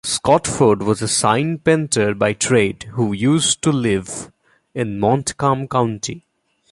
Scotford 0.03 0.81
was 0.81 1.03
a 1.03 1.07
sign-painter 1.07 2.15
by 2.15 2.33
trade 2.33 2.89
who 2.93 3.13
used 3.13 3.61
to 3.61 3.71
live 3.71 4.31
in 4.73 4.99
Montcalm 4.99 5.67
County. 5.67 6.25